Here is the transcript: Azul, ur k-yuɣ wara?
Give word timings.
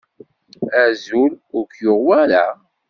Azul, 0.83 1.31
ur 1.57 1.63
k-yuɣ 1.71 1.99
wara? 2.05 2.45